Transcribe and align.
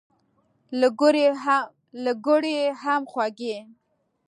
له 2.05 2.11
ګوړې 2.25 2.59
هم 2.81 3.01
خوږې. 3.11 3.57